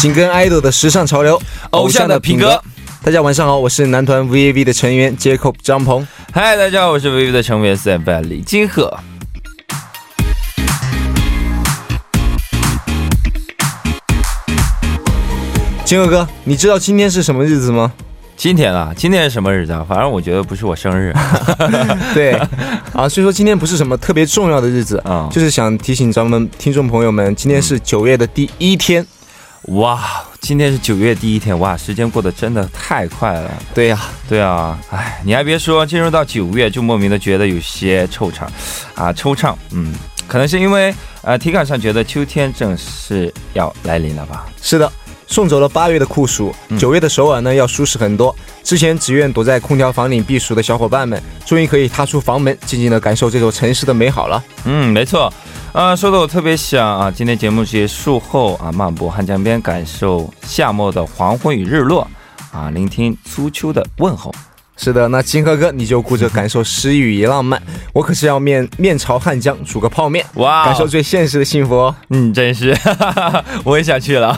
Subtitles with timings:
[0.00, 1.38] 紧跟 idol 的时尚潮流，
[1.72, 2.58] 偶像的品格。
[3.02, 6.08] 大家晚上好，我是男团 VAV 的成员 Jacob 张鹏。
[6.32, 8.98] 嗨，大家好，我是 VAV 的成员 Sam 李金鹤。
[15.84, 17.92] 金鹤哥，你知道今天是什么日子吗？
[18.38, 19.84] 今天啊，今天是什么日子啊？
[19.86, 21.14] 反正我觉得不是我生日。
[22.14, 22.32] 对，
[22.94, 29.06] 啊，所以说今天不是什么特别重要的日子啊，就是想提醒咱们听众朋友们，今天是九月的第一天。
[29.70, 33.48] 哇，今天是九月第一天，哇，时间过得真的太快了。
[33.72, 38.46] 对呀，对啊，哎，你还别说，进入到九月就莫名的觉得有些惆怅，
[38.96, 39.94] 啊，惆怅，嗯，
[40.26, 44.44] 可能是因为呃体感上觉得秋天正式要来临了吧？
[44.60, 44.90] 是的。
[45.30, 48.34] 送走了八月的酷暑，九月的首尔呢要舒适很多。
[48.64, 54.42] 之前只愿躲在空调房里避暑的小伙伴们，终于可以踏出房门，静静的感受这座城市的美好了。
[54.64, 55.32] 嗯，没错。
[55.72, 62.04] 啊，说的我特别想啊，今天节目结束后啊，漫步汉江边，感受夏末的黄昏与日落，
[62.52, 64.34] 啊，聆听初秋的问候。
[64.82, 67.60] 是的，那金河哥你就顾着感受诗与与浪漫，
[67.92, 71.94] 我可是要面面朝汉江煮个泡面，哇，感受最现实的幸福哦。
[72.08, 72.74] 嗯，真是，
[73.62, 74.28] 我也想去了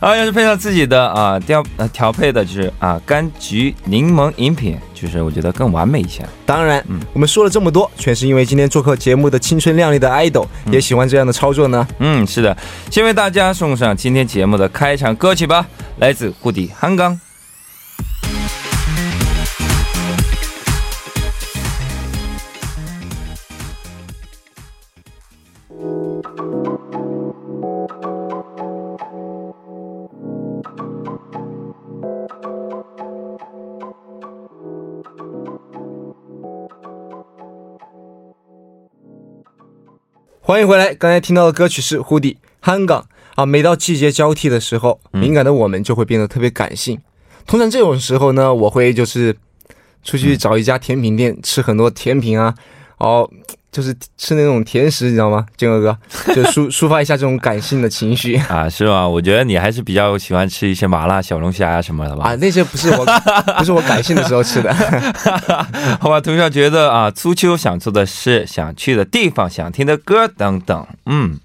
[0.00, 0.16] 啊！
[0.16, 6.24] 要是配上自己的啊调呃调配的就是啊柑橘柠檬饮品，就是我觉得更完美一些。
[6.46, 11.86] 当然，嗯，我们说了这么多，全是因为今天做客节目的青春靓丽的 idol 也喜欢这样的操作呢。
[11.98, 12.56] 嗯，是的，
[12.90, 15.66] 先为大家送上今天节目的开场歌曲吧，
[15.98, 17.20] 来自胡迪汉刚。
[40.52, 40.94] 欢迎回来！
[40.94, 43.00] 刚才听到的歌曲是《胡迪香港》
[43.36, 43.46] 啊。
[43.46, 47.00] 每到季节交替的时候，敏感的我们就会变得特别感性。
[47.46, 49.34] 通常这种时候呢，我会就是
[50.04, 52.54] 出去找一家甜品店，吃很多甜品啊，
[52.98, 53.30] 哦。
[53.72, 55.98] 就是吃那种甜食，你知道吗，金哥哥？
[56.36, 59.08] 就抒抒发一下这种感性的情绪啊，是吗？
[59.08, 62.28] 我觉得你还是比较喜欢吃一些麻辣小龙虾啊什么的吧？
[62.28, 63.06] 啊，那些不是我，
[63.56, 64.72] 不是我感性的时候吃的。
[65.98, 71.40] 好吧，同学觉得啊，初秋想做的事、想去的地方、想听的歌等等，嗯。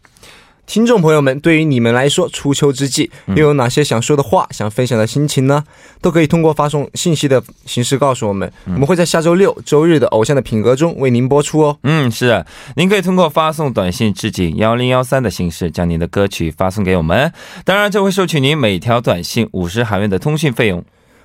[0.67, 5.63] 听众朋友们，对于你们来说，初秋之际又有哪些想说的话、想分享的心情呢？
[6.01, 11.77] 都可以通过发送信息的形式告诉我们，我们会在下周六周日的《偶像的品格》中为您播出哦。
[11.83, 12.45] 嗯，是，
[12.75, 17.31] 您可以通过发送短信至井幺零幺三的形式，将您的歌曲发送给我们，
[17.63, 20.83] 当然这会收取您每条短信五十韩元的通讯费用，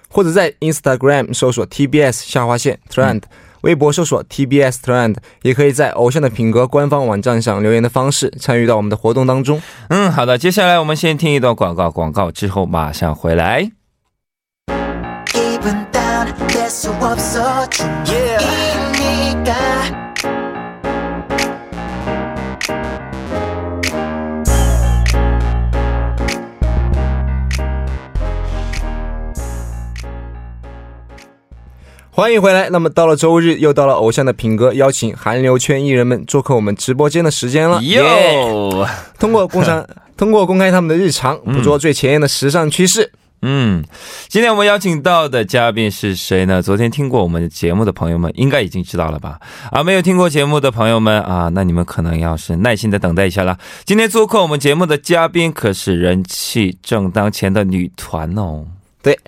[0.08, 3.22] 或者在 Instagram 搜索 TBS 下划线 Trend。
[3.62, 9.60] 微博搜索 TBS Trend，也可以在偶像的品格官方网站上留言的方式参与到我们的活动当中。
[9.88, 13.70] 嗯，好的，接下来我们先听一段广告，广告之后马上回来。
[32.14, 32.68] 欢迎回来。
[32.68, 37.82] 那么到了周日，又到了偶像的品格邀请韩流圈艺人们做客我们直播间的时间了。
[37.82, 38.86] 哟，
[39.18, 43.10] 通过公开，通过公开他们的日常，捕捉最前沿的时尚趋势。
[43.40, 43.82] 嗯，
[44.28, 46.60] 今天我们邀请到的嘉宾是谁呢？
[46.60, 49.38] 昨天听过我们节目的朋友们应该已经知道了吧？
[49.70, 53.58] 啊，没有听过节目的朋友们啊，那你们可能要是耐心的等待一下了。
[53.86, 58.66] 今天做客我们节目的嘉宾可是人气正当前的女团哦。
[59.02, 59.18] 对。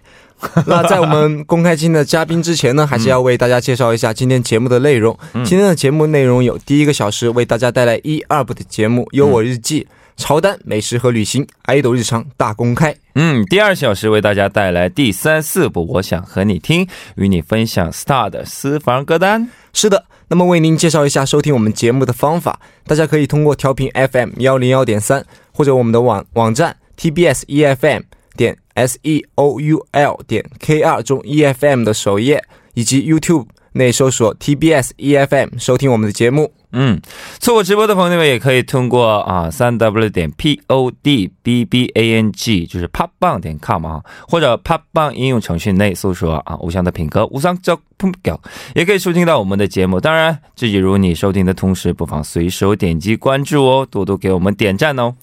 [0.66, 5.16] 那在我们公开今天的嘉宾之前呢，还是要为大家介绍一下今天节目的内容。
[5.44, 9.82] 今天的节目内容有：第一个小时为大家带来一二部的节目《有我日记》、
[10.16, 12.94] 潮单、美食和旅行、爱豆日常大公开。
[13.14, 16.85] 嗯，第二小时为大家带来第三四部《我想和你听》，
[17.17, 19.49] 与你分享 STAR 的私房歌单。
[19.73, 28.02] 是的，那么为您介绍一下收听我们节目的方法，大家可以通过调频 FM 幺零幺点三，或者我们的网网站 TBS EFM
[28.36, 28.56] 点。
[28.75, 32.42] s e o u l 点 K R 中 e f m 的首页，
[32.75, 36.52] 以及 YouTube 内搜索 TBS E F M 收听我们的节目。
[36.72, 37.00] 嗯，
[37.38, 44.56] 错过直播的朋友们也可以通过啊三 w 点 p o d b b a n g 就是 pop 棒点 com 啊，或者
[44.64, 48.40] pop 棒应用程序内搜索啊偶像的品格无上叫砰屌，
[48.75, 50.00] 也可以收听到我们的节目。
[50.00, 55.14] 当然，自己如你收听的同时，不妨随手点击关注哦，多多给我们点赞哦。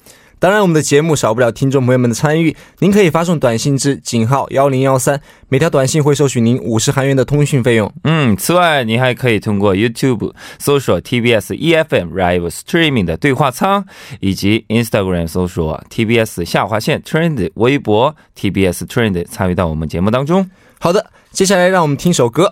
[0.42, 2.58] 当然，我们的节目少不了听众朋友们的参与。
[2.80, 7.94] 您可以发送短信至井号幺零幺三，每条短信会收取您五十韩元的通讯费用。
[8.06, 13.86] 嗯，此外，您还可以通过 YouTube 搜索 TBS EFM Live Streaming 的对话舱，
[14.20, 20.50] 以及 Instagram 搜索 TBS 下划线 Trend 微博 TBS Trend 参与到我们节目当中。
[20.80, 22.52] 好的，接下来让我们听首歌，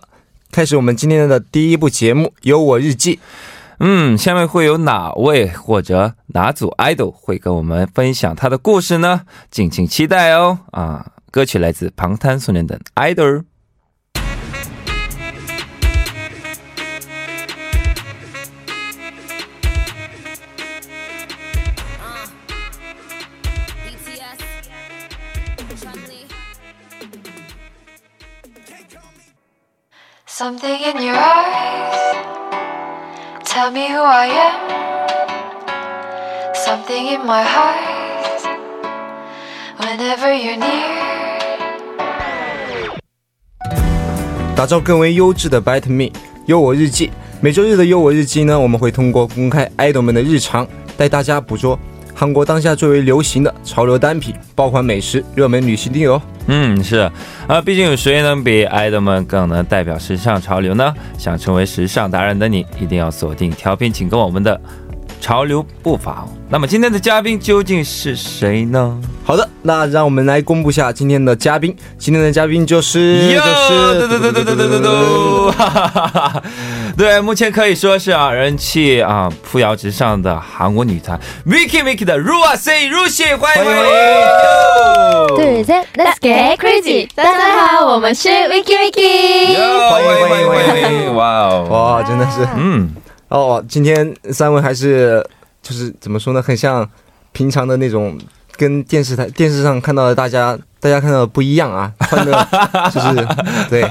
[0.51, 3.15] 开始我们今天的第一部节目《有我日记》。
[3.81, 9.21] 嗯，下面会有哪位或者哪组 idol 会跟我们分享他的故事呢？
[9.49, 10.59] 敬请期待哦！
[10.71, 13.45] 啊，歌曲来自旁滩苏联的 idol。
[30.27, 30.78] Something.
[33.69, 34.55] Tell me who I am.
[36.55, 37.77] Something in my heart.
[39.77, 40.97] Whenever you're near.
[44.55, 46.11] 打造更为优质的 Bite Me
[46.47, 47.11] 优我日记。
[47.41, 50.67] 每周日的优我日记呢，我们会通过公开 idol 们的日常，
[50.97, 51.77] 带大家捕捉
[52.19, 56.21] 韩国当下最为流行的潮流单品，爆款美食、热门旅行地哦。
[56.47, 57.09] 嗯，是
[57.47, 60.93] 啊，毕竟有谁能比爱豆们更能代表时尚潮流呢？
[61.17, 64.59] 想成为时尚达人的你，一定要锁定调频，请跟我们的
[65.29, 66.29] 潮流步伐哦。
[66.49, 68.99] 那么今天的嘉宾究竟是谁呢？
[69.23, 71.75] 好的，那让我们来公布下今天的嘉宾。
[71.99, 76.43] 今天的嘉宾就是哟就是嘟嘟嘟嘟嘟嘟嘟，哈哈哈哈
[76.97, 83.83] 对，目前可以说是啊人气啊扶摇直上的韩国女团 Vicky Vicky 的 Rua Say Rushi，欢迎欢迎！
[85.37, 87.07] 둘셋 Let's get crazy！
[87.13, 89.53] 大家好，我们是 Vicky Vicky。
[89.53, 91.13] 哟欢迎欢迎欢迎！
[91.15, 92.89] 哇哦，哇，真的是嗯，
[93.28, 95.24] 哦，今天三位还是
[95.62, 96.88] 就是怎么说呢，很像
[97.32, 98.18] 平常的那种，
[98.56, 102.32] 跟电视台电视上看到的大家大家看到的不一样啊， 穿的
[102.92, 103.26] 就是
[103.70, 103.82] 对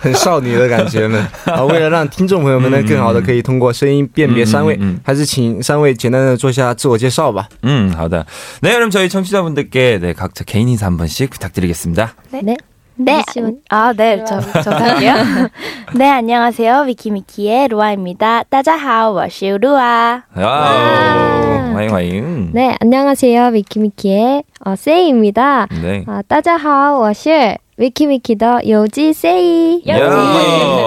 [0.00, 1.62] 很少女的感觉们 啊。
[1.64, 7.48] 为了让听众朋友们呢更好的可以通过声音辨别三位，嗯嗯嗯还是请三位简单的做一下自我介绍吧。
[7.62, 8.26] 음, 好的.
[8.62, 12.14] 네, 그럼 저희 청취자분들께 네, 각자 개인 인사 한 번씩 부탁드리겠습니다.
[12.32, 12.56] 네.
[12.95, 13.23] 네.
[13.35, 14.17] 네 아, 네.
[14.17, 15.13] 네 저, 저 갈게요.
[15.95, 16.81] 네, 안녕하세요.
[16.87, 18.43] 위키미키의 로아입니다.
[18.43, 20.23] 따자하오, 워시 루아.
[20.35, 21.75] 와우.
[21.75, 22.49] 와잉, 와잉.
[22.53, 23.47] 네, 안녕하세요.
[23.47, 25.67] 위키미키의 어, 세이입니다.
[25.81, 26.03] 네.
[26.07, 29.83] 어, 따자하오, 워시 위키미키 더 요지 세이.
[29.87, 30.01] 요지.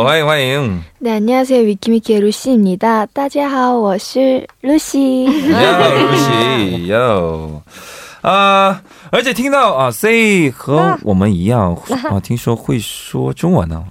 [0.05, 0.83] 와잉, 와잉.
[1.01, 1.61] 네, 안녕하세요.
[1.63, 3.07] 위키미키의 루시입니다.
[3.07, 5.27] 따자하오, 워시 루시.
[5.53, 6.91] 야, 루시.
[6.91, 7.63] 요.
[8.27, 8.83] 啊，
[9.13, 11.77] 而且听到啊，C 和我们一样
[12.11, 13.85] 啊，听说会说中文呢。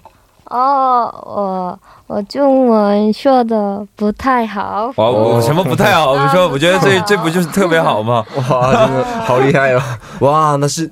[0.49, 4.91] 哦，我我中文说的不太好。
[4.97, 6.11] 哇，我什么不太好？
[6.11, 8.25] 我说，我觉得这这不就是特别好吗？
[8.49, 9.81] 哇，真的好厉害哦！
[10.19, 10.91] 哇，那是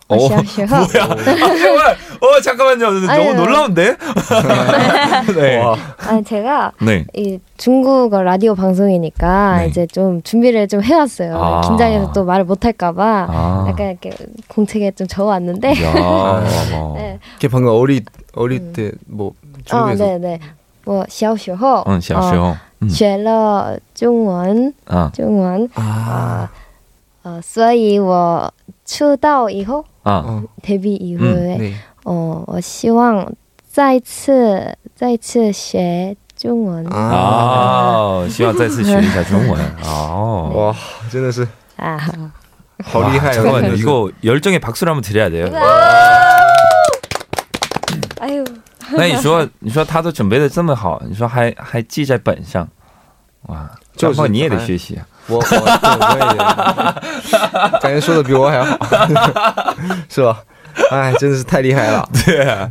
[0.10, 1.02] 我 小 时候， 뭐야?
[1.02, 2.90] 아, 정말 어 잠깐만요.
[2.92, 3.34] 너무 아유.
[3.34, 3.96] 놀라운데?
[5.34, 5.56] 네.
[5.58, 5.76] 와,
[6.06, 7.04] 아니 제가 네.
[7.12, 9.66] 이 중국어 라디오 방송이니까 네.
[9.68, 11.36] 이제 좀 준비를 좀 해왔어요.
[11.36, 11.60] 아.
[11.62, 13.66] 긴장해서 또 말을 못할까봐 아.
[13.68, 14.12] 약간 이렇게
[14.48, 15.70] 공책에 좀 적어왔는데.
[15.82, 15.92] 야.
[16.00, 16.94] 어.
[16.96, 17.18] 네.
[17.40, 19.32] 걔 방금 어리 어릴 때뭐 어,
[19.64, 20.40] 중국에서 네, 네.
[20.84, 22.56] 我小时候 응, 小时候.
[22.82, 22.88] 음.
[22.88, 25.10] 学了中文， 아.
[25.12, 26.46] 中文 아,
[27.24, 28.52] 呃，所以我
[28.84, 30.22] 出道以后 아.
[30.24, 31.74] 어, 데뷔 이후에 네.
[32.04, 33.32] 哦，我希望
[33.68, 39.60] 再次再次学中文 아, 아, 希望再次学一下中文.
[39.82, 40.52] 아.
[40.52, 40.74] 와,
[41.10, 41.46] 真的是
[41.76, 41.98] 啊。
[42.84, 43.34] 好厉害 와, 哦！
[43.34, 43.62] 잠깐만요.
[43.62, 45.50] 真的是 이거 열정의 박수를 한번 드려야 돼요.
[48.20, 48.44] 哎呦，
[48.92, 52.68] 那你说，你说他都准备的这么好，你说还还记在本上，
[53.46, 55.06] 哇，就是张胖你也得学习啊。
[55.31, 56.13] 我我对我
[57.69, 58.77] 也 感觉说的比我还好，
[60.09, 60.37] 是吧？
[60.89, 62.07] 哎，真的是太厉害了！
[62.25, 62.69] 对啊，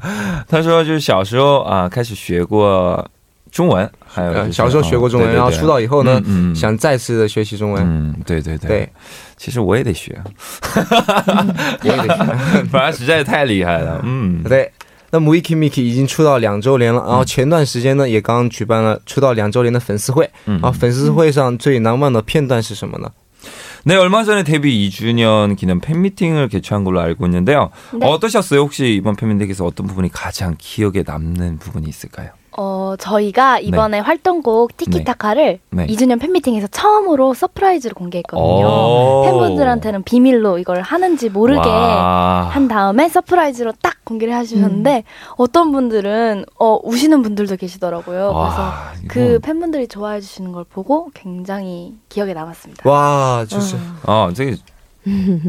[0.48, 3.06] 他说就是小时候啊开始学过
[3.52, 7.82] 中文，还有、就是呃，小时候学过中文，哦对对对然后出道以后呢，嗯嗯想再次的学习中文。
[7.84, 8.88] 嗯，对对对，对，
[9.36, 10.18] 其实我也得学，
[10.74, 12.24] 我也得学。
[12.72, 14.00] 反正实在是太厉害了。
[14.02, 14.70] 嗯，对，
[15.11, 23.09] 那么 Wiki Miki 已经出道两周年了，然后前段时间呢也刚举办了出道两周年的粉丝会，嗯然后粉丝会上最难忘的片段是什么呢？
[23.83, 27.69] 네, 얼마 전에 데뷔 2주년 기념 팬미팅을 개최한 걸로 알고 있는데요.
[27.93, 27.99] 네.
[28.01, 28.61] 어떠셨어요?
[28.61, 32.29] 혹시 이번 팬미팅에서 어떤 부분이 가장 기억에 남는 부분이 있을까요?
[32.62, 35.86] 어, 저희가 이번에 활동곡 티키타카를 네.
[35.86, 38.44] 2주년 팬미팅에서 처음으로 서프라이즈로 공개했거든요.
[38.66, 39.22] 오.
[39.24, 42.50] 팬분들한테는 비밀로 이걸 하는지 모르게 와.
[42.52, 45.04] 한 다음에 서프라이즈로 딱 공개를 해주셨는데
[45.38, 48.32] 어떤 분들은 어, 우시는 분들도 계시더라고요.
[48.32, 52.88] 와, 그래서 그 이건- 팬분들이 좋아해 주시는 걸 보고 굉장히 기억에 남았습니다.
[52.90, 54.56] 와，就是 아, 저기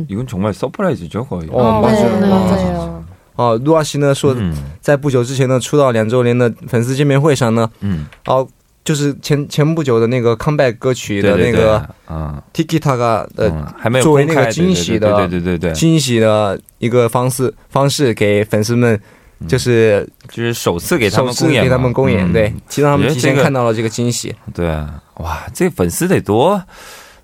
[0.08, 1.50] 이건 정말 서프라이즈죠, 거의.
[1.52, 2.20] 어, 네, 맞아요.
[2.22, 2.40] 네, 와.
[2.40, 3.04] 맞아요.
[3.42, 4.36] 啊，陆阿西呢说，
[4.80, 8.48] 在不久之前呢，出道两周年的粉丝见面会上呢，嗯.哦、
[8.84, 19.00] 就是前前不久的那个 comeback 歌曲的那个啊，Tiki Taka 的嗯，还没有作为那个惊喜的对对对对惊喜的一个方式方式给粉丝们，
[19.48, 22.34] 就是就是首次给他们公演嘛，给他们公演，嗯。
[22.34, 26.62] 对，其实他们提前看到了这个惊喜，对啊，哇，这粉丝得多，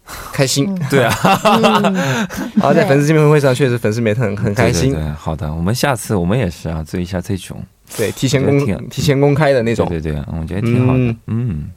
[0.33, 0.73] 开心。
[0.89, 1.13] 对啊，
[2.55, 4.91] 然后在粉丝见面会上，确实粉丝们也很很开心。
[4.91, 7.61] 对，对对好的，我们下次我们也是啊，做一下这种，
[7.97, 10.99] 对，提前公提前公开的那种，对对对，我觉得挺好的。
[10.99, 11.69] 嗯，嗯。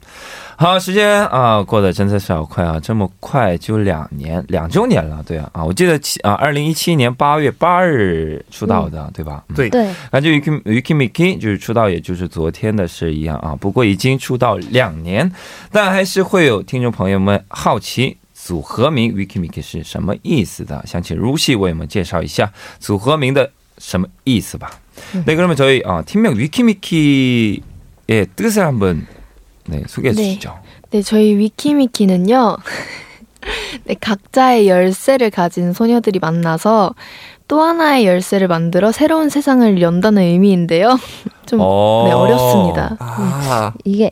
[0.56, 5.48] 好，时间啊过得真的是好快啊，这么快就两年两周年了，对啊。
[5.54, 9.42] 啊，我记得七啊，二零一七年八月八日出道的，对吧？
[9.48, 9.56] 嗯。
[9.56, 9.70] 对。
[9.70, 13.56] 对，感觉 Yuki Yuki Miki 就是出道，也就是昨天的事一样啊。
[13.58, 15.32] 不过已经出道两年，
[15.72, 18.14] 但还是会有听众朋友们好奇
[18.49, 20.83] 组合名 Yuki Miki 是什么意思的。
[20.85, 24.71] 想请 Rushi 为我们介绍一下组合名的什么意思吧。
[25.25, 27.61] 네, 그러면 저희 아, 팀명 위키미키의
[28.35, 29.07] 뜻을 한번
[29.65, 30.23] 네, 소개해 네.
[30.23, 30.55] 주시죠.
[30.91, 32.57] 네, 저희 위키미키는요.
[33.85, 36.95] 네, 각자의 열쇠를 가진 소녀들이 만나서
[37.47, 40.97] 또 하나의 열쇠를 만들어 새로운 세상을 연다는 의미인데요.
[41.45, 42.05] 좀 어.
[42.07, 42.97] 네, 어렵습니다.
[42.99, 44.11] 아， 이게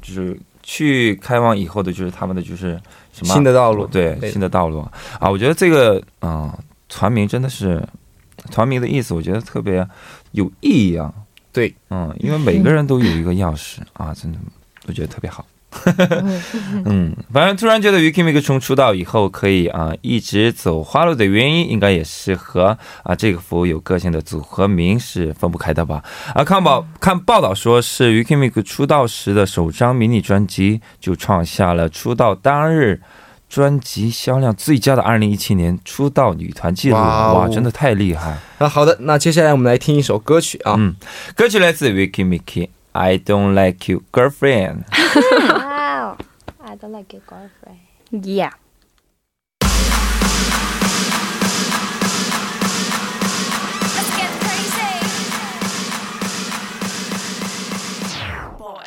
[0.00, 2.80] 就是去开往以后的就是他们的就是
[3.12, 4.80] 什么新的道路对对新的道路
[5.18, 6.52] 啊，我觉得这个嗯、
[6.88, 7.82] 团名真的是
[8.50, 9.86] 团名的意思，我觉得特别
[10.32, 11.12] 有意义啊。
[11.52, 14.38] 对，嗯，因为每个人都有一个钥匙啊，真的
[14.86, 15.44] 我觉得特别好。
[16.84, 26.02] 嗯，反正突然觉得 Vicky Mike 从出道以后可以啊一直走花路的原因，应该也是和啊这个富有个性的组合名是分不开的吧？
[26.34, 33.00] 啊，看报看报道说是 Vicky Mike 出道时的首张迷你专辑就创下了出道当日
[33.48, 38.38] 专辑销量最佳的二零一七年出道女团记录，哇哦哇，真的太厉害！
[38.58, 40.94] 那，好的，那接下来我们来听一首歌曲啊，嗯，
[41.34, 44.82] 歌曲来自 Vicky Miki，I don't like you, girlfriend。
[46.70, 47.80] Wow, I don't like your girlfriend.
[48.12, 48.50] Yeah.
[53.96, 55.00] Let's get crazy.
[58.56, 58.84] Boy.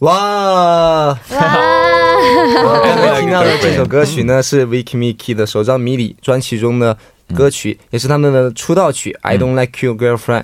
[0.00, 6.98] 哇，刚才听到的这首歌曲呢是 Vicky Miki 的首张迷你专辑中的
[7.33, 10.43] 歌曲，也是他们的出道曲《I Don't Like You Girlfriend》。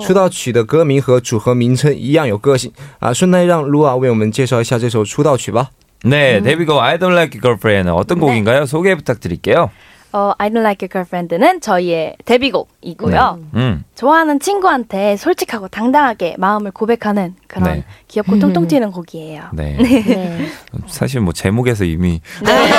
[0.00, 3.12] 出道曲的歌名和组合名称一样有个性啊！
[3.12, 5.70] 顺带让 Lua 为我们介绍一下这首出道曲吧。
[6.02, 8.64] 네, 데뷔곡 I don't like your girlfriend 어떤 곡인가요?
[8.64, 9.70] 소개 부탁드릴게요.
[10.14, 13.38] 어, I don't like your girlfriend는 저희의 데뷔곡이고요.
[13.54, 17.84] 음, 좋아하는 친구한테 솔직하고 당당하게 마음을 고백하는 그런 네.
[18.08, 19.50] 귀엽고 통통 튀는 곡이에요.
[19.52, 19.76] 네.
[19.78, 20.48] 네.
[20.88, 22.70] 사실 뭐 제목에서 이미 네,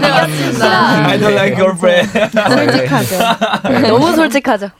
[0.00, 1.06] 맞습니다.
[1.08, 2.08] I don't like your friend.
[2.30, 3.18] 솔직하죠.
[3.88, 4.70] 너무 솔직하죠.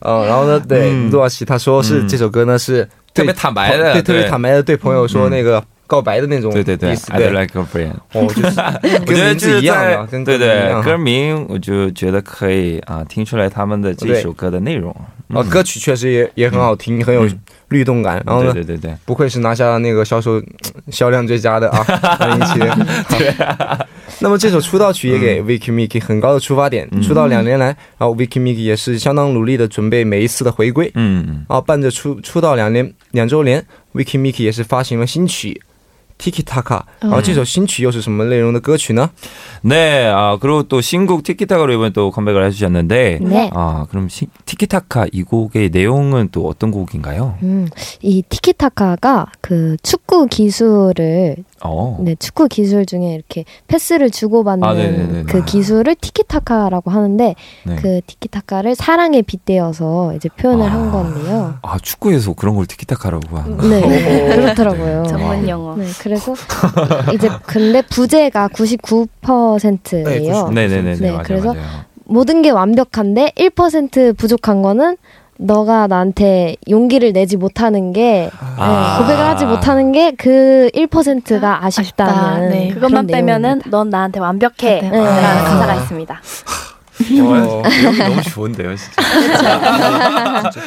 [0.00, 7.93] 哦，然后呢，对，嗯陆老师他说是这首歌呢是特别坦白的对，特别对坦白的对朋友说那个 告白的那种对对对，I 对 don't，like your friend。
[8.13, 8.59] 哦，就是
[8.99, 14.95] 我跟名觉得就是字一样的，在跟对对歌名我就觉得可以啊，听出来他们的这首歌的内容。
[15.33, 17.27] 啊，歌曲确实也也很好听，很有
[17.69, 18.21] 律动感。
[18.25, 20.41] 然后呢，对对对对，不愧是拿下那个销售
[20.91, 21.83] 销量最佳的啊，
[22.19, 22.87] 二零一七年。
[23.09, 23.33] 对。
[24.19, 26.87] 那么这首出道曲也给 Vicky Miki 很高的出发点。
[27.01, 27.65] 出道两年来，
[27.97, 30.89] 然后 Vicky Miki 也是相当努力的准备每一次的回归。
[30.93, 35.59] 嗯，啊，伴着出出道两年两周年，Vicky Miki 也是发行了新曲
[36.18, 39.08] Tiki Taka，然后这首新曲又是什么内容的歌曲呢？
[39.62, 43.50] 네, 아, 그리고 또 신곡 티키타카로 이번에 또 컴백을 해주셨는데, 네.
[43.54, 47.38] 아, 그럼 시, 티키타카 이 곡의 내용은 또 어떤 곡인가요?
[47.42, 47.70] 음,
[48.02, 51.97] 이 티키타카가 그 축구 기술을 어.
[52.01, 55.23] 네, 축구 기술 중에 이렇게 패스를 주고받는 아, 네네네네.
[55.23, 57.75] 그 기술을 티키타카라고 하는데 네.
[57.77, 60.71] 그 티키타카를 사랑에 빗대어서 이제 표현을 아.
[60.71, 61.55] 한 건데요.
[61.61, 63.67] 아, 축구에서 그런 걸 티키타카라고 하는 거.
[63.67, 63.81] 네,
[64.35, 65.03] 그렇더라고요.
[65.07, 65.75] 전문 용어.
[65.77, 66.33] 네, 그래서
[67.13, 70.49] 이제 근데 부재가 99%예요.
[70.49, 70.95] 네네 네.
[70.95, 71.65] 네, 맞아요, 그래서 맞아요.
[72.05, 74.97] 모든 게 완벽한데 1% 부족한 거는
[75.37, 78.97] 너가 나한테 용기를 내지 못하는 게 네, 아.
[78.97, 82.37] 네, 고백을 하지 못하는 게 그 1%가 아, 아쉽다는 아쉽다.
[82.49, 82.69] 네.
[82.73, 84.97] 그것만 빼면은 넌 나한테 완벽해 네, 네.
[84.97, 85.43] 라는 아.
[85.43, 86.21] 가사가 있습니다.
[87.21, 87.61] 어,
[87.99, 89.01] 너무 좋은데요, 진짜.
[89.03, 90.61] 진짜.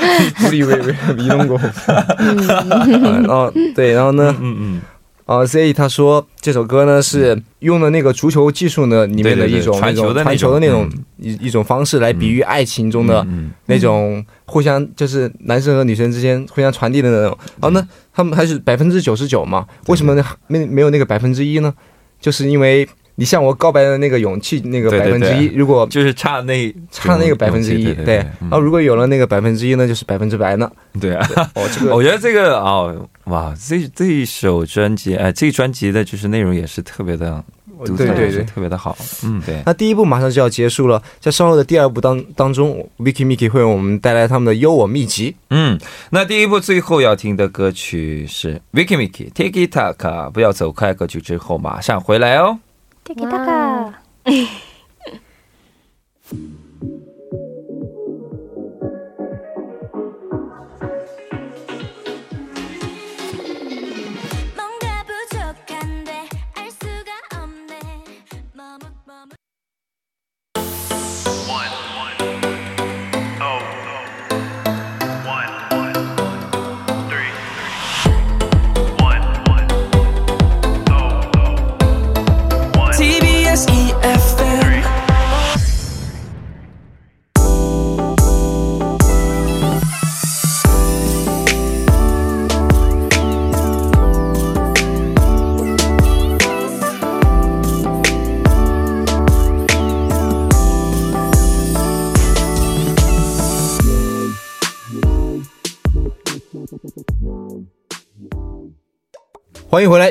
[0.47, 0.95] 우리 왜, 왜
[1.25, 1.57] 이런 거.
[1.57, 3.27] 음.
[3.31, 4.83] 어, 네, 나는 음, 음, 음.
[5.29, 11.05] 呃，Z 他说这首歌呢是用的那个足球技术呢里面的一种那种种传球的那种嗯。
[11.19, 13.27] 一一种方式来比喻爱情中的.
[13.67, 17.37] 那种互相就是男生和女生之间互相传递的那种。
[17.61, 21.75] 然后呢，他们还是百分之九十九嘛，为什么呢没没有那个百分之一呢？
[22.21, 22.89] 就是因为
[23.21, 30.71] 你向我告白的那个勇气那个百分之一，如果就是差那差那个百分之一，对然后如果有了那个百分之一呢，就是百分之百呢。
[31.01, 31.29] 对啊。
[31.57, 37.43] 哦，这个 我觉得这个哦，哇，这这一首专辑，哎、这个专辑的就是内容也是特别的
[37.85, 38.45] 对对对。
[38.45, 38.97] 特别的好。
[39.25, 39.61] 嗯，对。
[39.67, 45.35] 那第一部马上就要结束了，在稍后的第二部当当中，Vicky Mickey 会为我们带来他们的优我秘籍。
[45.51, 45.77] 嗯，
[46.11, 50.95] 那第一部最后要听的歌曲是 Vicky Mickey Tiki Taka，不要走开。
[50.95, 52.61] 歌曲之后马上回来哦。
[53.09, 54.03] できたか。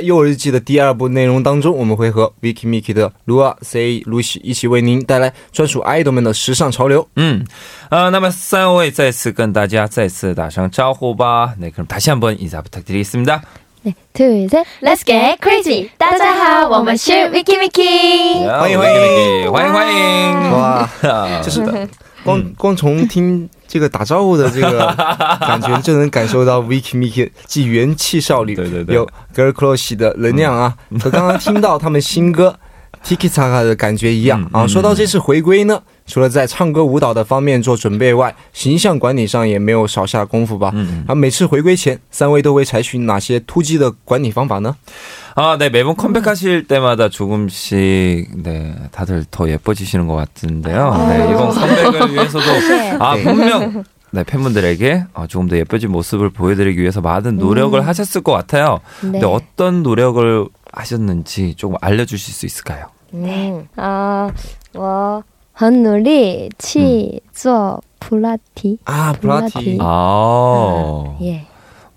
[0.07, 7.09] 幼儿日记》的第二部内容当中，我们会和 Vicky Mickey 的 Lua C Lucy 一起为您带来专属 idol 们的时尚潮流。
[7.16, 7.44] 嗯，
[7.90, 11.55] 呃，那么三位再次跟大家再次打声招呼吧。
[11.61, 13.42] 네 그럼 다시 한번 인사 부탁드리겠습니다.
[13.85, 14.64] 네, 둘, 셋.
[14.81, 15.90] Let's get crazy.
[15.98, 18.46] 大家好，我们是 Vicky Mickey。
[18.48, 20.52] 欢迎欢迎欢迎欢迎！
[20.52, 21.61] 哇，啊就是
[22.22, 24.88] 光光从听 这个打招呼的这个
[25.41, 28.95] 感觉，就能感受到 Vicky Mickey 既元气少女，对对对。
[28.95, 32.58] 有 Girl Crush 的能量啊，和刚刚听到他们新歌
[33.06, 34.67] Tiki Taka 的感觉一样嗯啊。
[34.67, 40.70] 说到这次回归呢， 除了在唱歌舞蹈的方面做准备外，形象管理上也没有少下功夫吧。
[40.74, 44.74] 嗯啊，每次回归前，三位都会采取哪些突击的管理方法呢？
[45.35, 50.94] 아, 네, 매번 컴백하실 때마다 조금씩, 네, 다들 더 예뻐지시는 것 같은데요.
[51.09, 52.44] 네, 이번 컴백을 위해서도,
[52.98, 53.24] 아, 네.
[53.24, 58.81] 분명, 네, 팬분들에게 아, 조금 더 예뻐진 모습을 보여드리기 위해서 많은 노력을 하셨을 것 같아요.
[59.00, 59.12] 네.
[59.12, 62.87] 근데 어떤 노력을 하셨는지 조금 알려주실 수 있을까요?
[63.14, 63.66] 음.
[63.76, 64.31] 아,
[64.74, 65.22] 我
[65.57, 69.85] 很努力去做普拉提.啊，普拉提 아.
[69.85, 71.46] 아, 예.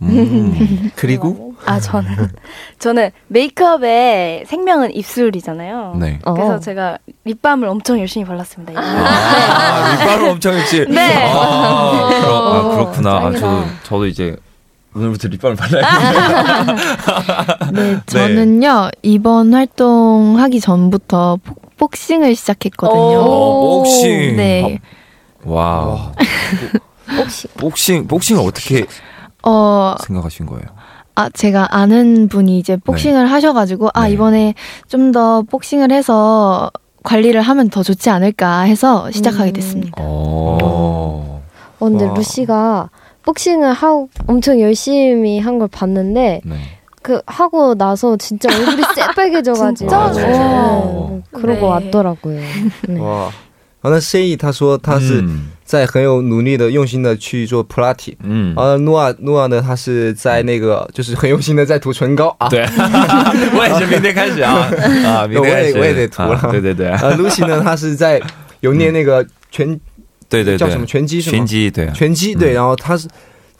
[0.02, 2.28] 음, 그리고 아 저는
[2.80, 5.96] 저는 메이크업의 생명은 입술이잖아요.
[6.00, 6.20] 네.
[6.26, 6.34] 어.
[6.34, 8.74] 그래서 제가 립밤을 엄청 열심히 발랐습니다.
[8.74, 8.88] 이번에.
[8.88, 10.86] 아, 립밤을 엄청 했지.
[10.90, 11.32] 네.
[11.34, 13.10] 아, 그렇, 아, 그렇구나.
[13.16, 13.40] 아, 짱이다.
[13.40, 14.36] 저도, 저도 이제
[14.94, 16.76] 오늘부터 립밤을 발라야겠네요.
[17.74, 21.40] 네, 저는요 이번 활동하기 전부터
[21.81, 23.19] 복- 복싱을 시작했거든요.
[23.21, 24.37] 어, 복싱.
[24.37, 24.79] 네,
[25.45, 26.13] 와.
[27.19, 28.85] 혹시 복싱, 복싱을 어떻게
[29.43, 30.65] 어, 생각하신 거예요?
[31.17, 34.13] 아 제가 아는 분이 이제 복싱을 하셔가지고 아 네.
[34.13, 34.55] 이번에
[34.89, 36.71] 좀 더 복싱을 해서
[37.03, 39.53] 관리를 하면 더 좋지 않을까 해서 시작하게 음.
[39.55, 39.93] 됐습니다.
[39.99, 40.59] 어.
[40.63, 41.43] 어,
[41.79, 42.15] 근데 와.
[42.15, 42.91] 루시가
[43.23, 46.57] 복싱을 하고 엄청 열심히 한 걸 봤는데 네.
[47.02, 49.98] 그 하고 나서 진짜 얼굴이 새빨개져가지고 진짜?
[49.98, 51.22] 맞아요.
[51.22, 51.92] 네, 그러고 네.
[51.92, 52.42] 왔더라고요.
[52.88, 53.00] 네.
[53.00, 53.30] 哇，
[53.82, 58.18] 然后那 C E 他说他是嗯 在很有努力的、用心的去做普拉提。
[58.24, 62.50] 嗯，而努瓦努瓦呢，他是在那个就是很用心的在涂唇膏啊。
[62.50, 62.62] 对，
[63.56, 64.68] 我也是明天开始啊
[65.06, 68.20] 啊，明天开始我也我也得涂了啊对对对，呃，Lucy 呢，她是在
[68.62, 69.80] 有练那个拳
[70.28, 71.38] 对对对，叫什么拳击是吗？
[71.38, 73.08] 拳击对啊，拳击对，嗯然后她是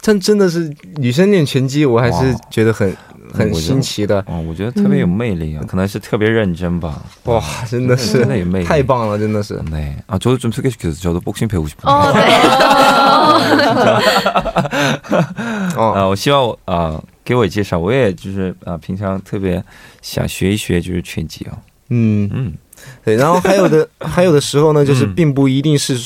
[0.00, 2.92] 真真的是女生练拳击，我还是哇觉得很
[3.32, 4.24] 很我觉得新奇的。
[4.26, 7.02] 哦，我觉得特别有魅力啊，可能是特别认真吧。
[7.24, 9.58] 哇，真的是真的有魅力，太棒了，真的是。
[9.70, 9.96] 네.
[10.06, 11.00] 아, 저도 좀 소개시켜주세요.
[11.00, 11.92] 저도 복싱 배우고 싶어요.
[11.92, 12.26] 어, 네.
[15.76, 19.62] 哦，啊，我希望我啊、给我介绍，我也就是啊、平常特别
[20.02, 21.58] 想学一学就是拳击哦。
[21.90, 22.54] 嗯，嗯，
[23.04, 25.96] 对，然后还有的 还有的时候呢，就是嗯并不一定是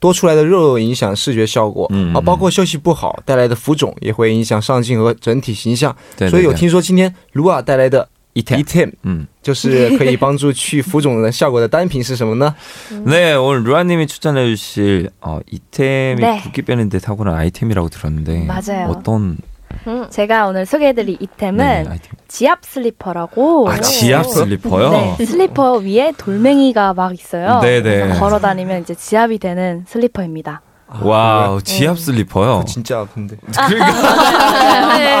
[0.00, 5.94] 多出来的肉影响视觉效果，嗯啊，包括休息不好带来的浮肿也会影响上镜和整体形象。
[6.16, 8.62] 对所以有听说今天卢瓦带来的 이템.
[8.62, 12.54] Etem 嗯，就是可以帮助去浮肿的效果的单品是什么呢？
[13.06, 16.40] 네 오늘 루아님이 추천해 주실 어, 이템이 네.
[16.42, 18.88] 붓기 빼는데 탁월한 아이템이라고 들었는데 맞아요.
[18.90, 19.38] 어떤
[20.10, 22.12] 제가 오늘 소개해드릴 이템은 네, 아이템?
[22.28, 23.68] 지압 슬리퍼라고.
[23.68, 24.90] 아 지압 슬리퍼요?
[25.18, 27.60] 네, 슬리퍼 위에 돌멩이가 막 있어요.
[27.60, 27.82] 네네.
[27.82, 30.62] 그래서 걸어 다니면 이제 지압이 되는 슬리퍼입니다.
[31.02, 32.64] 와우 지압 슬리퍼요.
[32.66, 33.36] 진짜 아픈데.
[33.68, 33.78] 네,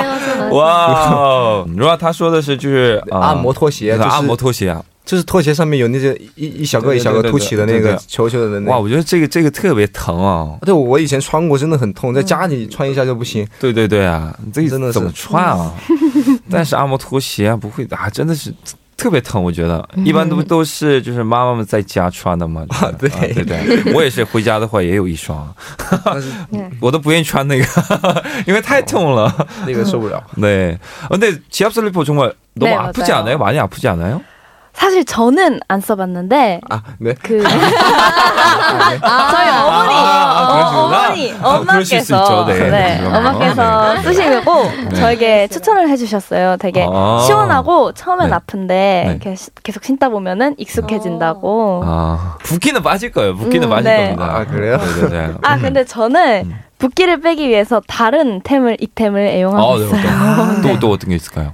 [0.06, 0.54] 맞아요.
[0.54, 4.82] 哇，루아 他说的是就是啊按摩拖鞋，就是按摩拖鞋啊。
[5.08, 8.82] 就是拖鞋上面有那些一一小个一小个凸起的那个对对对对对球球的那哇，个。
[8.82, 10.56] 我觉得这个这个特别疼啊！
[10.62, 13.46] 对，我以前穿过，真的很痛，在家里穿一下就不行。
[13.60, 15.74] 对对对啊，这个真的是怎么穿啊？
[16.50, 18.50] 但是按摩拖鞋啊，不会啊，真的是
[18.96, 19.42] 特别疼。
[19.42, 22.64] 我觉得一般都都是就是妈妈们在家穿的嘛。
[22.70, 25.46] 啊对啊对对，我也是回家的话也有一双，
[26.02, 26.30] 但是
[26.80, 29.30] 我都不愿意穿那个， 因为太痛了。
[29.66, 30.22] 那个受不了。
[30.38, 30.78] 네.
[31.10, 33.22] 어, 근데 지압 슬리퍼 정말 너무 네, 아프지 맞아요.
[33.22, 33.38] 않아요?
[33.38, 34.22] 많이 아프지 않아요?
[34.73, 37.13] 사실 저는 안 써봤는데 아, 네.
[37.21, 37.53] 그 저희
[39.49, 40.85] 어머니 아, 어, 그러시구나.
[40.85, 42.15] 어머니 아, 수 있죠.
[42.15, 42.69] 엄마께서 네.
[42.69, 43.05] 네.
[43.05, 44.01] 엄마께서 네.
[44.03, 46.57] 쓰시고 저에게 추천을 해주셨어요.
[46.57, 47.23] 되게 아.
[47.25, 48.35] 시원하고 처음엔 네.
[48.35, 49.11] 아픈데 네.
[49.11, 51.83] 이렇게 시- 계속 신다 보면은 익숙해진다고.
[51.85, 53.35] 아, 붓기는 빠질 거예요.
[53.35, 54.15] 붓기는 음, 빠질 네.
[54.15, 54.35] 겁니다.
[54.37, 54.77] 아, 그래요?
[54.77, 55.33] 네 네네.
[55.41, 56.55] 아 근데 저는 음.
[56.77, 59.99] 붓기를 빼기 위해서 다른 템을 이템을 애용하고 아, 네, 있어요.
[59.99, 60.73] 어떤, 네.
[60.73, 61.53] 또, 또 어떤 게 있을까요?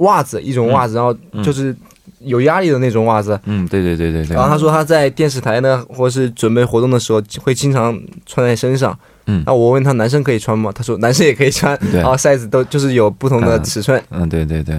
[0.00, 1.74] 袜子一种袜子，然后就是
[2.20, 3.38] 有压力的那种袜子。
[3.44, 4.34] 嗯，对对对对对。
[4.34, 8.98] 然后他说他在电视台呢，或是准备活动的时候会经常穿在身上。
[9.26, 10.72] 嗯那我问他男生可以穿吗？
[10.74, 14.02] 他说男生也可以穿，对然后 size 都就是有不同的嗯尺寸。
[14.10, 14.74] 嗯，对对对，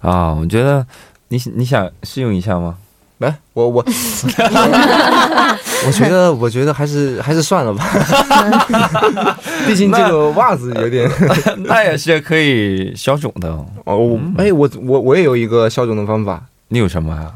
[0.00, 0.84] 啊，我觉得
[1.28, 2.76] 你你想试用一下吗？
[3.18, 3.84] 来，我我
[5.87, 7.83] 我觉得我觉得还是还是算了吧，
[9.67, 11.09] 毕竟这个袜子有点
[11.57, 13.49] 那也是可以消肿的。
[13.85, 17.31] 哦，我哎我我我也有一个消肿的方法，你有什么呀？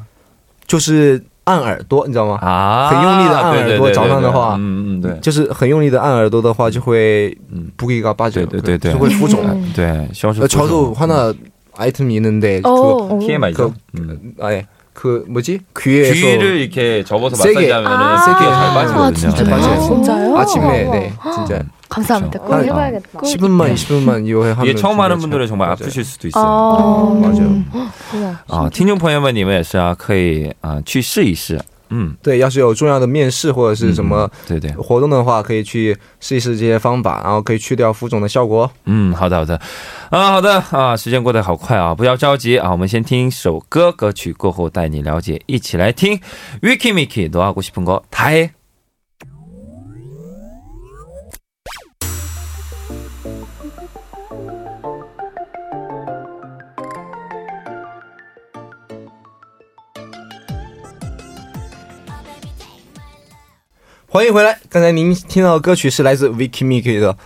[0.67, 2.37] 就是按耳朵，你知道吗？
[2.41, 9.39] 啊，很用力地按耳朵对对对对早上的话嗯嗯对， 就是很用力的按耳朵的话，就会嗯不给个八九，对对对对就会浮肿。
[9.43, 11.33] 嗯对消除 어, 저도 하나
[11.77, 13.19] 아이템이 있는데 그 오.
[13.19, 13.69] TMI죠.
[13.69, 14.33] 그- 음.
[14.39, 14.65] 아예
[14.99, 17.53] 그 뭐지 귀에서 귀를 이렇게 접어서 세게.
[17.53, 18.17] 마사지하면은 아.
[18.17, 19.13] 세게 잘 아, 빠지거든요.
[19.13, 19.45] 진짜요?
[19.45, 19.51] 네.
[19.51, 19.81] 맞아요.
[19.81, 20.37] 진짜요?
[20.37, 22.39] 아침에 네 진짜 감사합니다.
[22.39, 22.47] 그렇죠.
[22.47, 23.19] 꼭 아, 해봐야겠다.
[23.19, 25.77] 10분만 20분만 이거 하면 이게 처음 하는 진짜 분들은 잘- 정말 맞아요.
[25.81, 26.43] 아프실 수도 있어요.
[26.43, 27.63] 아, 맞아요.
[28.47, 31.59] 啊，听众朋友们，你们也是啊，可以啊去试一试。
[31.89, 38.71] 嗯，对，要是有重要的面试或者是什么对对，活动的话，可以去试一试这些方法，然后可以去掉浮肿的效果哦。
[38.85, 39.55] 嗯，好的好的，
[40.09, 46.19] 啊好的啊，时间过得好快啊，不要着急啊，我们先听首歌，歌曲过后带你了解，一起来听
[46.61, 48.49] Wiki Miki 너하고싶은거다 해。
[64.12, 67.14] 欢迎回来，刚才您听到的歌曲是来自 Vicky Miki 的《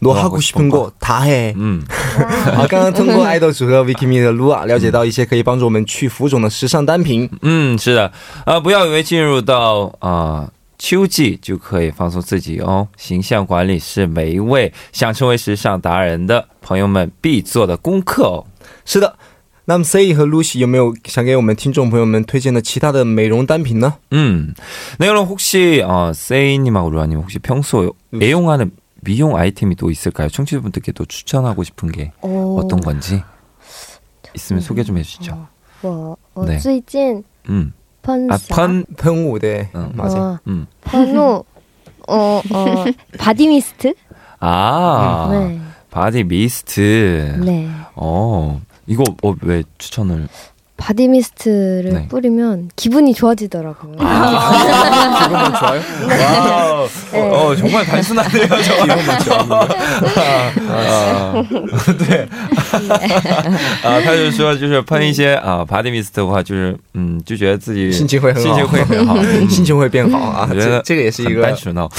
[0.00, 1.54] 罗哈古西苹果他嘿》。
[1.56, 1.82] 嗯，
[2.54, 7.30] 好， 刚刚通过爱豆组合 Vicky Miki 的 Lua 了解到一些可以帮助我们去浮肿的时尚单品。
[7.40, 8.12] 嗯，是的，
[8.44, 10.46] 啊，不要以为进入到啊、
[10.78, 12.86] 秋季就可以放松自己哦。
[12.98, 18.44] 形象管理是每一位想成为时尚达人的朋友们必做的功课哦。
[18.84, 19.16] 是的，
[19.65, 23.93] 那么 C 和 Lucy 有没有想给我们听众朋友们推荐的其他的美容单品呢？
[24.11, 24.53] 음.
[24.97, 30.27] 네, 그럼 혹시 어, 세이님하고 루아님 혹시 평소 애용하는 미용 아이템이 또 있을까요?
[30.29, 33.21] 청취자분들께 또 추천하고 싶은 게 어, 어떤 건지
[34.35, 35.47] 있으면 소개 좀 해주시죠.
[35.81, 37.71] 我我 네 最近 음.
[38.01, 39.91] 喷 아, 啥 펀, 喷雾对， 음.
[39.95, 40.65] 马姐， 어, 음.
[40.81, 41.45] 번호
[42.07, 42.85] 어, 어,
[43.19, 43.93] 바디 미스트?
[44.39, 45.61] 아, 네.
[45.91, 47.39] 바디 미스트.
[47.45, 47.69] 네.
[47.95, 50.28] 어, 이거 어, 왜 추천을?
[50.79, 52.07] 바디 미스트를 네.
[52.07, 53.97] 뿌리면 기분이 좋아지더라고요.
[53.97, 55.81] 기분만 좋아요?
[56.07, 56.87] 와우.
[57.11, 57.19] 네.
[57.19, 58.47] 어, 어, 정말 단순하네요.
[58.47, 59.67] 기분만 좋아요.
[60.69, 61.43] 啊，
[61.97, 62.29] 对，
[63.83, 70.47] 啊，他就说就是喷一些啊 body mist 的话，就是嗯，就觉得自己心情会很好心情会很好，嗯心情会变好啊！
[70.49, 71.89] 我觉得这这个也是一很个单纯哦。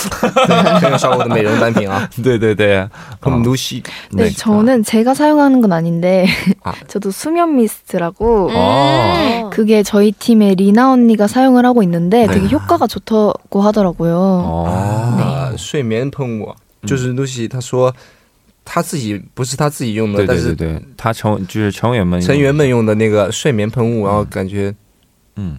[0.81, 2.09] 很有效果的美容单品啊。
[2.25, 2.89] 对对对，
[3.21, 3.83] 그럼 어, Lucy
[4.13, 6.27] 네, 저는 제가 사용하는 건 아닌데
[6.65, 6.73] 아.
[6.89, 12.35] 저도 수면 미스트라고 어, 그게 저희 팀의 리나 언니가 사용을 하고 있는데 네.
[12.35, 14.15] 되게 효과가 좋다고 하더라고요.
[14.17, 16.55] 哦，啊，睡眠喷雾
[16.87, 17.93] 就是 Lucy 她说
[18.65, 24.75] 她自己不是她自己用的，对但是对对对，他成就是成员们成员们用的那个睡眠喷雾，然后感觉
[25.37, 25.59] 음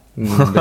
[0.21, 0.53] 嗯，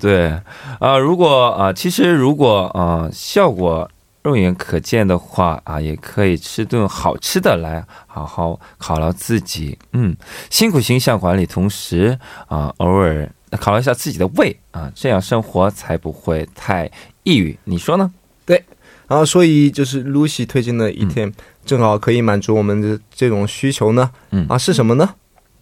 [0.00, 0.40] 对
[0.80, 3.90] 啊，如果啊，其实如果啊效果
[4.22, 9.76] 肉眼可见的话啊，也可以吃顿好吃的来好好犒劳自己。
[9.92, 10.16] 嗯，
[10.48, 16.90] 辛苦形象管理，同时啊，偶尔犒劳一下自己的胃啊，这样生活才不会太
[17.24, 17.58] 抑郁。
[17.64, 18.10] 你说呢？
[18.46, 18.64] 对
[19.08, 21.30] 然后所以就是 Lucy 推荐的一天，
[21.66, 24.10] 正好可以满足我们的这种需求呢。
[24.30, 25.14] 嗯啊，是什么呢？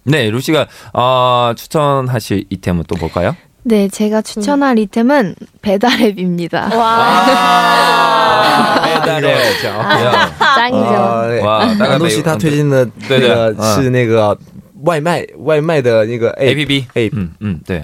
[0.04, 3.36] 네, 루시가 어, 추천하실 이템은 또 뭘까요?
[3.64, 6.70] 네, 제가 추천할 이템은 배달앱입니다.
[6.72, 10.96] 아, 배달의 讲 야, 짱이죠.
[10.96, 14.38] 啊，对 와, 啊 나가 ，Lucy 她推荐的那对对个嗯是那个
[14.84, 17.84] 外卖外卖的那个 A app P P app 嗯嗯，对。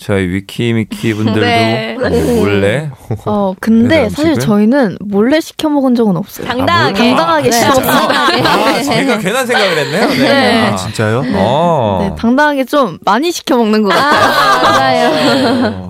[0.00, 1.94] 저희 위키미키 분들도 네.
[2.38, 2.90] 몰래?
[3.26, 4.38] 어, 근데 사실?
[4.38, 6.46] 저희는 몰래 시켜 먹은 적은 없어요.
[6.46, 6.98] 당당하게.
[7.10, 8.22] 당당하게 시켜 먹습니다.
[8.22, 10.08] 아, 저희가 괜한 생각을 했네요.
[10.08, 10.16] 네.
[10.16, 10.66] 네.
[10.68, 11.22] 아, 진짜요?
[11.34, 11.98] 어.
[12.08, 15.10] 네, 당당하게 좀 많이 시켜 먹는 것 같아요.
[15.10, 15.89] 맞아요.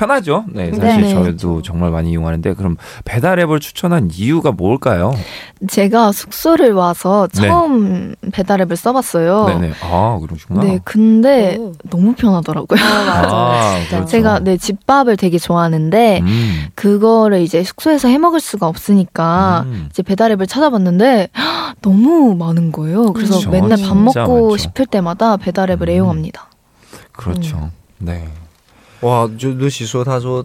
[0.00, 1.10] 편하죠 네, 사실 네.
[1.10, 5.12] 저희도 정말 많이 이용하는데 그럼 배달 앱을 추천한 이유가 뭘까요?
[5.68, 7.48] 제가 숙소를 와서 네.
[7.48, 9.44] 처음 배달 앱을 써봤어요.
[9.46, 9.72] 네네.
[9.82, 10.62] 아, 그러시구나.
[10.62, 11.74] 네, 근데 오.
[11.90, 12.80] 너무 편하더라고요.
[12.82, 14.06] 아, 그렇죠.
[14.06, 16.66] 제가 네 집밥을 되게 좋아하는데 음.
[16.74, 19.88] 그거를 이제 숙소에서 해 먹을 수가 없으니까 음.
[19.90, 23.12] 이제 배달 앱을 찾아봤는데 헉, 너무 많은 거예요.
[23.12, 23.50] 그래서 그렇죠.
[23.50, 24.56] 맨날 밥 먹고 많죠.
[24.56, 25.92] 싶을 때마다 배달 앱을 음.
[25.92, 26.48] 애용합니다.
[27.12, 27.70] 그렇죠.
[27.98, 28.26] 네.
[29.00, 30.44] 哇，就 Lucy 说，他说，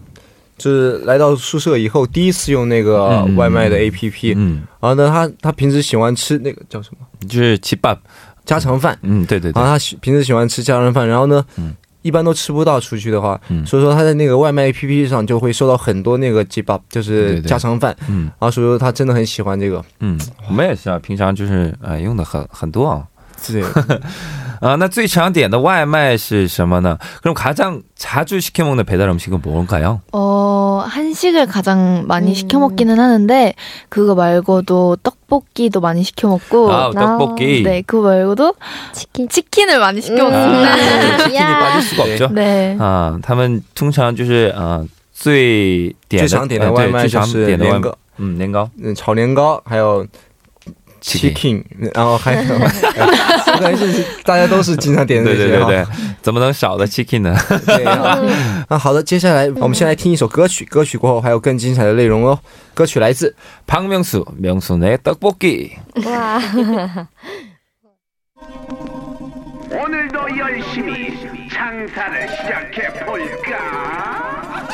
[0.58, 7.06] 就是来到宿舍以后第一次用那个嗯外卖的 APP，、嗯，然后呢，她她平时喜欢吃那个叫什么？
[7.28, 7.98] 就是鸡巴。
[8.46, 9.60] 家常饭，嗯，对对对。
[9.60, 9.72] 然后。
[9.72, 11.74] 她喜平时喜欢吃家常饭，然后呢，嗯。
[12.04, 13.66] 一般都吃不到出去的话，嗯。
[13.66, 18.26] 所以说他在那个外卖 APP 上就会收到很多那个 j i b 就是家常饭，嗯。
[18.26, 20.16] 然后所以说他真的很喜欢这个，嗯，
[20.48, 23.04] 我们也是啊，平常就是呃用的很很多啊。
[23.48, 23.64] 对，
[24.61, 26.99] 啊，那最常点的外卖是什么呢？
[27.23, 30.03] 그럼가장자주시켜먹는배달음식은뭔가요？
[30.13, 32.35] 어, 한식을 가장 많이 음.
[32.35, 33.55] 시켜 먹기는 하는데
[33.89, 37.63] 그거 말고도 떡볶이도 많이 시켜 먹고 아, 떡볶이.
[37.63, 38.55] 네, 그거 말고도
[38.93, 39.27] 치킨.
[39.29, 40.31] 치킨을 많이 시켜 음.
[40.31, 40.73] 먹습니다.
[40.73, 41.59] 아, 치킨이 야.
[41.59, 42.29] 빠질 수가 없죠.
[42.35, 42.77] 네.
[42.79, 50.07] 啊，他们通常就是啊最点的最常点的呃对外卖最常就是点的外两个 嗯，年糕，嗯，炒年糕，还有
[51.05, 55.67] chicken，然后还有， 我感觉是大家都是经常点的对这些哈。
[55.69, 57.37] 对对对，怎么能少的 chicken 呢？
[57.67, 58.19] 对啊，
[58.69, 62.39] 啊，好的，接下来我们先来听一首歌曲，歌曲过后还有更精彩的内容哦。
[62.75, 63.35] 歌曲来自
[63.67, 65.73] 박명수, 명수네 떡볶이.
[66.05, 66.41] 와.
[69.71, 71.17] 오늘도 열심히
[71.49, 74.74] 장사를 시작해 볼까?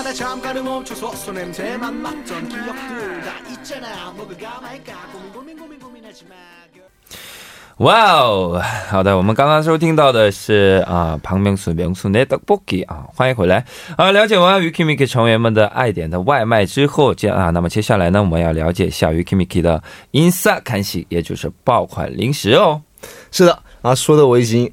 [0.00, 6.24] 지나가다 잠깐은 멈춰서 손 냄새만 맡던 기억들 다 있잖아 먹을까 말까 고민 고민 고민 고민하지
[6.24, 6.34] 마
[7.76, 13.66] 哇哦，好的，我们刚刚收听到的是啊，庞明素명수네 떡볶이啊，欢迎回来
[13.98, 14.10] 啊！
[14.12, 22.80] 了解完 Wikimiki 成员们的爱点的外卖之后，接啊，那么接下来呢，我们要了解一下 Wikimiki 的 insa 看戏，也就是爆款零食哦。
[23.30, 24.72] 是的啊，说的我已经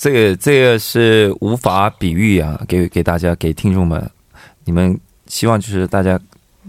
[0.00, 4.10] 这个这个是无法比喻啊，给给大家给听众们，
[4.64, 6.18] 你们希望就是大家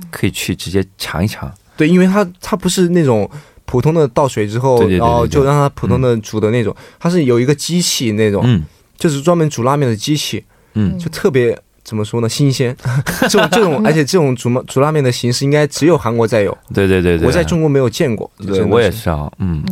[0.09, 1.49] 可以去直接尝一尝。
[1.77, 3.29] 对，因为它它不是那种
[3.63, 8.65] 普通的倒水之后，对对对对然后就让它普通的煮的那种，它是有一个机器那种，嗯
[8.97, 12.75] 就是专门煮拉面的机器，嗯，就特别怎么说呢，新鲜。
[13.29, 18.29] 这 种这种， 而且这种煮嘛煮拉面的形式应该只有韩国才有，对对对对，我在中国没有见过。
[18.45, 19.63] 对我也是啊，嗯，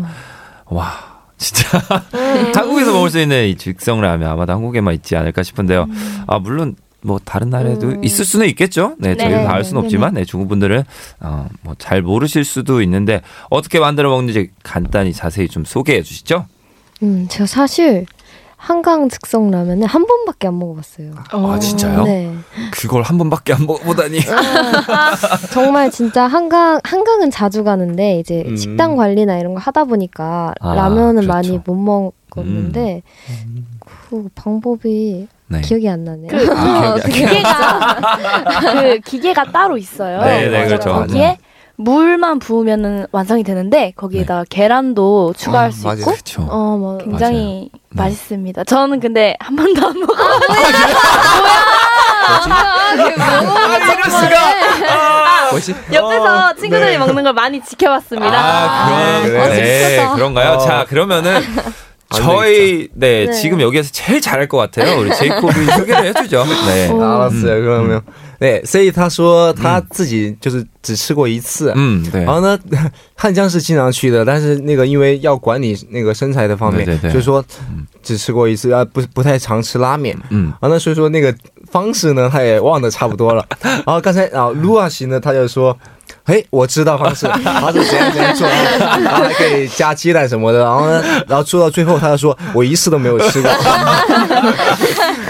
[0.69, 0.93] 와
[1.39, 1.80] 진짜
[2.54, 5.88] 한국에서 먹을 수 있는 이 즉석 라면 아마도 한국에만 있지 않을까 싶은데요.
[6.28, 8.95] 아 물론 뭐 다른 나라에도 있을 수는 있겠죠.
[8.99, 9.43] 네, 저희가 네.
[9.45, 10.84] 다알 수는 없지만 네, 중국 분들은
[11.21, 16.45] 어, 뭐잘 모르실 수도 있는데 어떻게 만들어 먹는지 간단히 자세히 좀 소개해 주시죠.
[17.02, 18.06] 음, 제가 사실
[18.60, 21.12] 한강 즉석 라면을 한 번밖에 안 먹어봤어요.
[21.32, 22.04] 아 진짜요?
[22.04, 22.36] 네.
[22.72, 24.19] 그걸 한 번밖에 안 먹어보다니.
[25.54, 28.58] 정말 진짜 한강 한강은 자주 가는데 이제 음.
[28.58, 31.28] 식당 관리나 이런 거 하다 보니까 아, 라면은 그렇죠.
[31.30, 33.02] 많이 못 먹었는데
[34.10, 35.62] 그 방법이 네.
[35.62, 36.28] 기억이 안 나네요.
[36.28, 37.95] 그 아, 기억이 안 기계가
[38.82, 40.22] 그 기계가 따로 있어요.
[40.22, 40.91] 네, 네, 그렇죠.
[40.91, 41.38] 거기에
[41.80, 46.00] 물만 부으면은 완성이 되는데 거기에다가 계란도 추가할 아, 수 맞아요.
[46.02, 46.12] 있고.
[46.50, 47.70] 어, 뭐 굉장히 맞아요.
[47.92, 48.04] 네.
[48.04, 48.63] 맛있습니다.
[48.65, 50.13] 저는 근데 한 번도 안 먹어.
[55.52, 55.74] 뭐지?
[55.94, 58.28] 옆에서 친구들이 먹는 걸 많이 지켜봤습니다.
[58.38, 59.88] 아, 그런, 그래요?
[59.88, 60.52] 네, 어, 그런가요?
[60.52, 60.58] 어.
[60.60, 61.44] 자, 그러면은 안
[62.11, 63.33] 저희 네, 네.
[63.33, 65.00] 지금 여기에서 제일 잘할 것 같아요.
[65.00, 66.44] 우리 제이콥이 소개를 해주죠.
[66.66, 66.88] 네.
[67.00, 68.03] 啊，是有没有没有？
[68.38, 71.72] 对，所以他说他自己就是只吃过一次。
[71.74, 72.57] 嗯，对然，后呢，
[73.16, 77.44] 汉江是经常去的，但是那个因为要管理那个身材的方面，对对对所以说
[78.03, 80.16] 只吃过一次，啊，不不太常吃拉面。
[80.31, 81.35] 嗯然后呢，所以说那个
[81.68, 83.44] 方式呢，他也忘得差不多了。
[83.61, 85.77] 然后刚才啊，卢阿西呢，他就说。
[86.25, 93.49] 哎，我知道方式， 他是怎样怎样做，然后还可以加鸡蛋什么的，然后呢，然后做到最后，他就说我一次都没有吃过，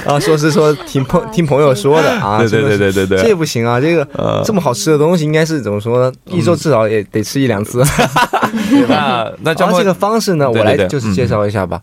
[0.04, 6.12] 然 后说是说听朋听朋友说的啊，对对对对对对这不行啊，这个呃这么好吃的东西，应该是怎么说呢？
[6.26, 7.84] 一周至少也得吃一两次。
[8.90, 11.80] 那那然后这个方式呢，我来就是介绍一下吧。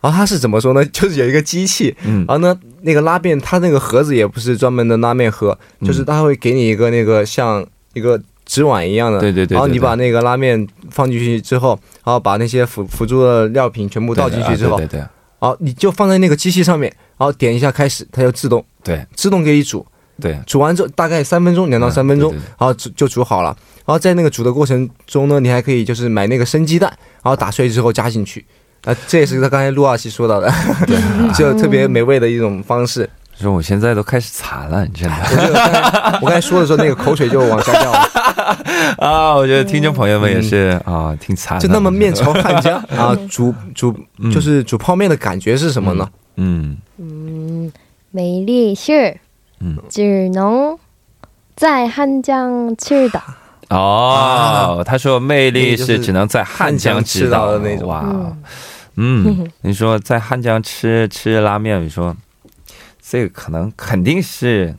[0.00, 0.82] 然后它是怎么说呢？
[0.86, 8.18] 就是有一个机器，嗯然后呢，那个拉面它那个盒子也不是专门的拉面盒，嗯就是它会给你一个那个像一个
[8.50, 15.06] 纸碗一样的，对对对对然后你把那个拉面放进去之后，然后把那些辅辅助的料品全部倒进去之后，对对对。
[15.38, 19.06] 然后你就放在那个机器上面，然后点一下开始，它就自动对。
[19.14, 19.86] 自动给你煮，
[20.20, 20.36] 对。
[20.46, 22.48] 煮完之后大概三分钟，两到三分钟，嗯对对对。
[22.58, 23.56] 然后煮就煮好了。
[23.86, 28.44] 然后在那个煮的过程中呢，你还可以就是买那个生鸡蛋，然后打碎之后加进去。
[28.84, 30.52] 啊，这也是他刚才陆二七说到的，
[31.38, 33.08] 就特别美味的一种方式。
[33.40, 36.18] 说我现在都开始惨了你知道吗？
[36.22, 37.98] 我刚才说的时候那个口水就往下掉了。
[38.98, 41.66] 啊我觉得听众朋友们也是啊挺惨的。
[41.66, 43.94] 就那么面朝汉江 啊煮煮
[44.32, 46.08] 就是煮泡面的感觉是什么呢？
[46.36, 46.76] 嗯。
[46.98, 47.72] 嗯。
[48.10, 49.16] 魅力是
[49.60, 49.76] 嗯。
[49.88, 50.76] 只能
[51.56, 53.22] 在汉江吃的
[53.68, 57.88] 哦他说魅力是只能在汉江吃到的那种。
[57.88, 58.04] 哇。
[58.96, 62.14] 嗯你说在汉江吃吃拉面你说
[63.10, 64.72] 这个可能肯定是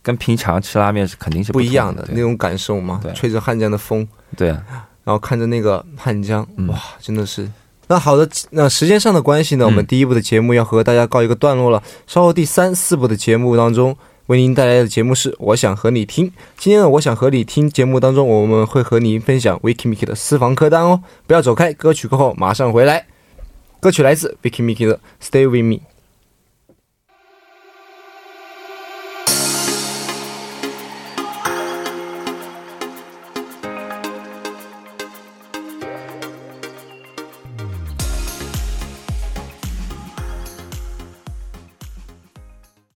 [0.00, 4.62] 跟平常吃拉面是肯定是不一样的那种感受嘛对，吹着汉江的风，对，然
[5.04, 7.46] 后看着那个汉江，嗯哇，真的是。
[7.86, 11.82] 那好的，那时间上的关系呢，我们第一部的节目要和大家告一个段落了。
[12.06, 13.94] 稍后第三、四部的节目当中，
[14.28, 16.28] 为您带来的节目是《我想和你听》。
[16.56, 21.02] 今天的《我想和你听》节目当中，我们会和您分享 Vicky Miki 的私房歌单哦。
[21.26, 23.04] 不要走开，歌曲过后马上回来。
[23.80, 25.76] 歌曲来自 Vicky Miki 的《Stay with Me》。